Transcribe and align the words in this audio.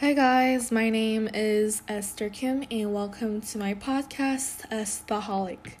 Hi, 0.00 0.12
guys, 0.12 0.70
my 0.70 0.90
name 0.90 1.26
is 1.32 1.80
Esther 1.88 2.28
Kim, 2.28 2.64
and 2.70 2.92
welcome 2.92 3.40
to 3.40 3.56
my 3.56 3.72
podcast, 3.72 4.68
Estaholic. 4.68 5.76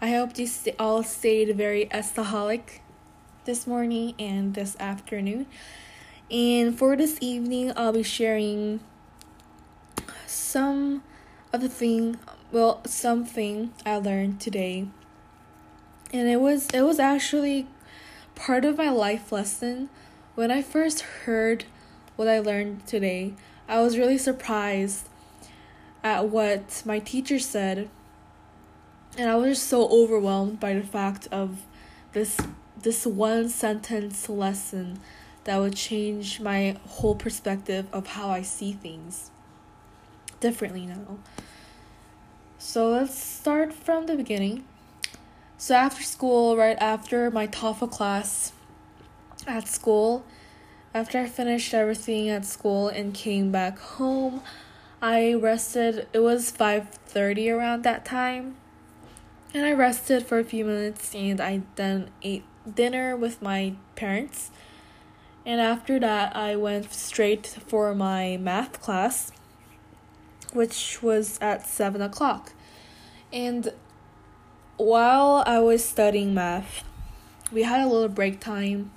I 0.00 0.10
hope 0.12 0.38
you 0.38 0.46
all 0.78 1.02
stayed 1.02 1.56
very 1.56 1.86
Estaholic 1.86 2.78
this 3.46 3.66
morning 3.66 4.14
and 4.20 4.54
this 4.54 4.76
afternoon. 4.78 5.46
And 6.30 6.78
for 6.78 6.94
this 6.94 7.18
evening, 7.20 7.72
I'll 7.76 7.92
be 7.92 8.04
sharing 8.04 8.78
some 10.28 11.02
of 11.52 11.60
the 11.60 11.68
thing, 11.68 12.20
well, 12.52 12.80
something 12.86 13.72
I 13.84 13.96
learned 13.96 14.40
today. 14.40 14.86
And 16.12 16.28
it 16.28 16.40
was 16.40 16.68
it 16.72 16.82
was 16.82 17.00
actually 17.00 17.66
part 18.36 18.64
of 18.64 18.78
my 18.78 18.90
life 18.90 19.32
lesson 19.32 19.90
when 20.36 20.52
I 20.52 20.62
first 20.62 21.00
heard 21.00 21.64
what 22.20 22.28
I 22.28 22.38
learned 22.38 22.86
today. 22.86 23.32
I 23.66 23.80
was 23.80 23.96
really 23.96 24.18
surprised 24.18 25.08
at 26.04 26.28
what 26.28 26.82
my 26.84 26.98
teacher 26.98 27.38
said. 27.38 27.88
And 29.16 29.30
I 29.30 29.36
was 29.36 29.56
just 29.56 29.68
so 29.68 29.88
overwhelmed 29.88 30.60
by 30.60 30.74
the 30.74 30.82
fact 30.82 31.28
of 31.32 31.62
this 32.12 32.36
this 32.82 33.06
one 33.06 33.48
sentence 33.48 34.28
lesson 34.28 35.00
that 35.44 35.56
would 35.56 35.76
change 35.76 36.40
my 36.40 36.76
whole 36.86 37.14
perspective 37.14 37.86
of 37.90 38.08
how 38.08 38.28
I 38.28 38.42
see 38.42 38.74
things 38.74 39.30
differently 40.40 40.84
now. 40.84 41.20
So 42.58 42.90
let's 42.90 43.18
start 43.18 43.72
from 43.72 44.04
the 44.04 44.16
beginning. 44.16 44.64
So 45.56 45.74
after 45.74 46.02
school, 46.02 46.54
right 46.54 46.76
after 46.82 47.30
my 47.30 47.46
TOEFL 47.46 47.90
class 47.90 48.52
at 49.46 49.66
school, 49.68 50.26
after 50.92 51.18
I 51.18 51.26
finished 51.26 51.72
everything 51.72 52.28
at 52.28 52.44
school 52.44 52.88
and 52.88 53.14
came 53.14 53.52
back 53.52 53.78
home, 53.78 54.42
I 55.00 55.34
rested. 55.34 56.08
It 56.12 56.20
was 56.20 56.50
5:30 56.50 57.50
around 57.50 57.84
that 57.84 58.04
time. 58.04 58.56
And 59.54 59.64
I 59.66 59.72
rested 59.72 60.26
for 60.26 60.38
a 60.38 60.44
few 60.44 60.64
minutes 60.64 61.14
and 61.14 61.40
I 61.40 61.62
then 61.76 62.10
ate 62.22 62.44
dinner 62.72 63.16
with 63.16 63.40
my 63.42 63.74
parents. 63.96 64.50
And 65.46 65.60
after 65.60 65.98
that, 65.98 66.36
I 66.36 66.56
went 66.56 66.92
straight 66.92 67.46
for 67.46 67.94
my 67.94 68.36
math 68.36 68.80
class, 68.80 69.32
which 70.52 71.02
was 71.02 71.38
at 71.40 71.66
7 71.66 72.02
o'clock. 72.02 72.52
And 73.32 73.72
while 74.76 75.42
I 75.46 75.60
was 75.60 75.84
studying 75.84 76.34
math, 76.34 76.84
we 77.52 77.62
had 77.62 77.80
a 77.80 77.88
little 77.88 78.08
break 78.08 78.38
time 78.40 78.90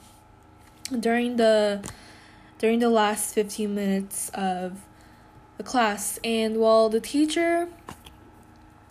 during 1.00 1.38
the 1.38 1.84
during 2.60 2.80
the 2.80 2.90
last 2.90 3.34
15 3.34 3.74
minutes 3.74 4.30
of 4.34 4.82
the 5.58 5.64
class 5.64 6.20
and 6.24 6.58
while 6.58 6.90
the 6.90 7.00
teacher 7.00 7.68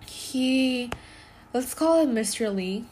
he 0.07 0.91
let's 1.53 1.75
call 1.75 2.01
him 2.01 2.15
Mr. 2.15 2.55
Lee 2.55 2.85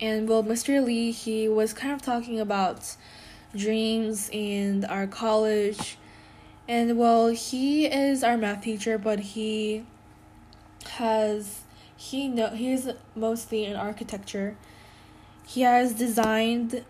and 0.00 0.28
well 0.28 0.42
Mr. 0.42 0.84
Lee 0.84 1.10
he 1.10 1.48
was 1.48 1.72
kind 1.72 1.92
of 1.92 2.02
talking 2.02 2.40
about 2.40 2.96
dreams 3.54 4.30
and 4.32 4.84
our 4.86 5.06
college 5.06 5.98
and 6.66 6.96
well 6.96 7.28
he 7.28 7.86
is 7.86 8.24
our 8.24 8.38
math 8.38 8.62
teacher 8.62 8.96
but 8.96 9.20
he 9.20 9.84
has 10.92 11.60
he 11.94 12.28
know 12.28 12.48
he's 12.48 12.88
mostly 13.14 13.64
in 13.64 13.76
architecture 13.76 14.56
he 15.46 15.62
has 15.62 15.92
designed 15.92 16.84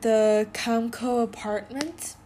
the 0.00 0.48
Camco 0.52 1.22
apartment, 1.22 2.16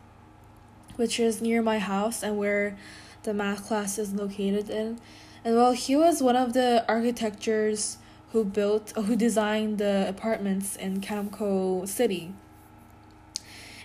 which 0.97 1.21
is 1.21 1.43
near 1.43 1.63
my 1.63 1.79
house 1.79 2.23
and 2.23 2.39
where 2.39 2.77
the 3.25 3.35
math 3.35 3.67
class 3.67 3.99
is 3.99 4.15
located 4.15 4.71
in. 4.71 4.99
And 5.45 5.55
well, 5.55 5.73
he 5.73 5.95
was 5.95 6.23
one 6.23 6.37
of 6.37 6.55
the 6.55 6.85
architectures 6.89 7.99
who 8.33 8.45
built, 8.45 8.93
who 8.97 9.17
designed 9.17 9.79
the 9.79 10.09
apartments 10.09 10.77
in 10.77 11.01
Camco 11.01 11.87
City. 11.87 12.33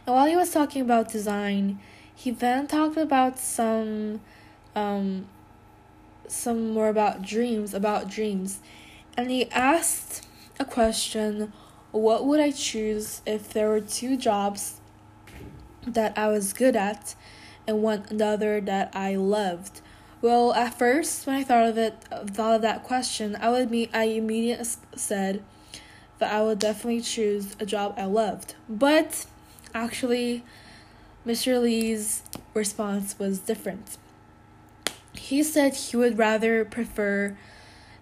And 0.06 0.16
while 0.16 0.28
he 0.28 0.36
was 0.36 0.52
talking 0.52 0.82
about 0.82 1.10
design, 1.10 1.80
he 2.16 2.32
then 2.32 2.68
talked 2.68 2.98
about 2.98 3.40
some, 3.40 4.22
um, 4.76 5.28
some 6.28 6.72
more 6.72 6.90
about 6.90 7.22
dreams, 7.22 7.74
about 7.74 8.10
dreams. 8.10 8.60
And 9.16 9.30
he 9.30 9.50
asked 9.52 10.26
a 10.60 10.66
question 10.66 11.54
what 11.94 12.26
would 12.26 12.40
I 12.40 12.52
choose 12.52 13.22
if 13.26 13.54
there 13.54 13.70
were 13.70 13.80
two 13.80 14.18
jobs 14.18 14.82
that 15.86 16.18
I 16.18 16.28
was 16.28 16.52
good 16.52 16.76
at 16.76 17.16
and 17.68 17.84
one 17.84 18.06
another 18.10 18.60
that 18.62 18.92
I 18.96 19.16
loved? 19.16 19.82
Well, 20.22 20.54
at 20.54 20.78
first, 20.78 21.28
when 21.28 21.36
I 21.36 21.44
thought 21.44 21.68
of 21.68 21.78
it, 21.78 22.04
thought 22.28 22.56
of 22.56 22.62
that 22.64 22.84
question, 22.84 23.38
I 23.40 23.50
would 23.50 23.70
meet. 23.70 23.90
I 23.94 24.06
immediately 24.06 24.66
said 24.96 25.44
that 26.18 26.34
I 26.34 26.42
would 26.42 26.60
definitely 26.60 27.02
choose 27.02 27.56
a 27.60 27.66
job 27.66 27.94
I 27.98 28.06
loved. 28.06 28.56
But 28.68 29.26
actually, 29.74 30.44
Mr. 31.28 31.62
Lee's 31.62 32.24
response 32.54 33.20
was 33.20 33.40
different. 33.40 33.98
He 35.14 35.44
said 35.44 35.76
he 35.76 35.98
would 35.98 36.18
rather 36.18 36.66
prefer 36.66 37.38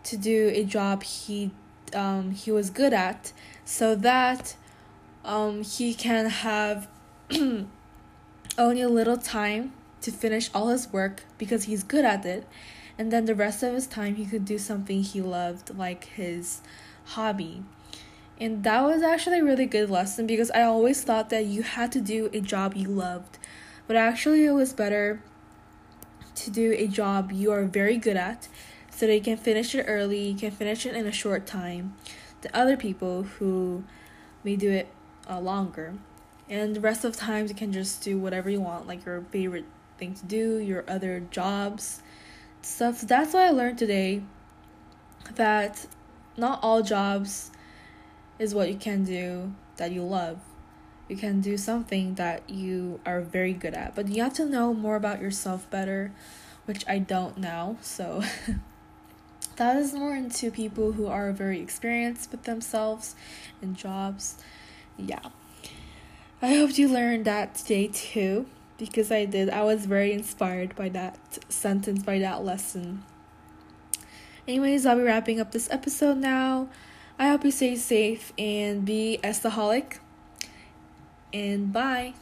to 0.04 0.18
do 0.18 0.50
a 0.54 0.64
job 0.64 1.04
he 1.04 1.52
um, 1.96 2.32
he 2.32 2.52
was 2.52 2.70
good 2.70 2.94
at 2.94 3.34
so 3.66 3.96
that 3.96 4.56
um, 5.24 5.64
he 5.64 5.94
can 5.94 6.28
have 6.28 6.88
only 8.58 8.82
a 8.82 8.90
little 8.90 9.18
time 9.18 9.74
to 10.02 10.12
finish 10.12 10.50
all 10.54 10.70
his 10.70 10.92
work 10.92 11.24
because 11.38 11.66
he's 11.66 11.84
good 11.84 12.06
at 12.06 12.26
it 12.26 12.48
and 12.98 13.12
then 13.12 13.26
the 13.26 13.36
rest 13.36 13.64
of 13.64 13.74
his 13.74 13.88
time 13.88 14.16
he 14.16 14.26
could 14.26 14.46
do 14.46 14.58
something 14.58 15.04
he 15.04 15.22
loved 15.22 15.76
like 15.76 16.06
his 16.06 16.62
hobby. 17.06 17.64
And 18.40 18.64
that 18.64 18.84
was 18.84 19.02
actually 19.02 19.40
a 19.40 19.44
really 19.44 19.68
good 19.68 19.90
lesson 19.90 20.26
because 20.26 20.50
i 20.52 20.64
always 20.64 21.04
thought 21.04 21.30
that 21.30 21.46
you 21.46 21.62
had 21.62 21.92
to 21.92 22.02
do 22.02 22.30
a 22.34 22.40
job 22.40 22.76
you 22.76 22.88
loved 22.88 23.38
but 23.86 23.96
actually 23.96 24.46
it 24.46 24.52
was 24.52 24.74
better 24.74 25.22
to 26.34 26.50
do 26.50 26.74
a 26.74 26.88
job 26.88 27.32
you 27.32 27.52
are 27.52 27.66
very 27.66 27.98
good 27.98 28.18
at 28.18 28.48
so 29.02 29.08
you 29.08 29.22
can 29.22 29.38
finish 29.38 29.76
it 29.76 29.84
early 29.88 30.30
you 30.30 30.38
can 30.38 30.52
finish 30.52 30.86
it 30.86 30.96
in 30.96 31.06
a 31.06 31.12
short 31.12 31.46
time 31.46 31.96
the 32.42 32.56
other 32.56 32.76
people 32.76 33.24
who 33.24 33.84
may 34.44 34.56
do 34.56 34.72
it 34.72 34.88
uh, 35.30 35.40
longer. 35.40 35.94
And 36.50 36.76
the 36.76 36.82
rest 36.82 37.06
of 37.06 37.14
the 37.14 37.20
times 37.20 37.50
you 37.50 37.56
can 37.56 37.72
just 37.72 38.04
do 38.04 38.18
whatever 38.18 38.50
you 38.50 38.60
want, 38.60 38.88
like 38.88 39.06
your 39.06 39.22
favorite 39.32 39.66
thing 39.98 40.14
to 40.16 40.26
do, 40.26 40.58
your 40.58 40.84
other 40.88 41.22
jobs, 41.32 42.02
stuff. 42.62 43.02
That's 43.02 43.34
what 43.34 43.44
I 43.44 43.50
learned 43.52 43.78
today 43.78 44.24
that 45.36 45.86
not 46.36 46.60
all 46.62 46.82
jobs 46.82 47.52
is 48.40 48.54
what 48.54 48.70
you 48.70 48.76
can 48.76 49.04
do 49.04 49.54
that 49.78 49.92
you 49.92 50.04
love. 50.04 50.40
You 51.08 51.16
can 51.16 51.42
do 51.42 51.58
something 51.58 52.16
that 52.16 52.50
you 52.50 53.00
are 53.06 53.22
very 53.22 53.54
good 53.54 53.74
at, 53.74 53.96
but 53.96 54.08
you 54.08 54.24
have 54.24 54.34
to 54.36 54.46
know 54.46 54.74
more 54.74 54.96
about 54.96 55.22
yourself 55.22 55.70
better, 55.70 56.12
which 56.66 56.84
I 56.88 57.00
don't 57.00 57.38
now. 57.38 57.78
So 57.82 58.24
that 59.62 59.78
is 59.78 59.94
more 59.94 60.16
into 60.16 60.50
people 60.50 60.94
who 60.94 61.06
are 61.06 61.32
very 61.32 61.60
experienced 61.60 62.32
with 62.32 62.46
themselves 62.46 63.16
and 63.62 63.78
jobs. 63.78 64.38
Yeah. 64.98 65.20
I 66.42 66.56
hope 66.56 66.80
you 66.80 66.88
learned 66.88 67.26
that 67.26 67.54
today 67.54 67.86
too, 67.94 68.48
because 68.80 69.12
I 69.12 69.26
did. 69.26 69.52
I 69.52 69.62
was 69.62 69.86
very 69.86 70.14
inspired 70.14 70.76
by 70.76 70.90
that 70.90 71.38
sentence, 71.48 72.02
by 72.02 72.18
that 72.18 72.44
lesson. 72.44 73.04
Anyways, 74.48 74.88
I'll 74.88 74.96
be 74.98 75.04
wrapping 75.04 75.40
up 75.40 75.52
this 75.52 75.70
episode 75.70 76.18
now. 76.18 76.68
I 77.20 77.28
hope 77.28 77.46
you 77.46 77.52
stay 77.52 77.76
safe 77.76 78.34
and 78.40 78.84
be 78.84 79.20
estaholic. 79.24 80.00
And 81.32 81.72
bye. 81.72 82.16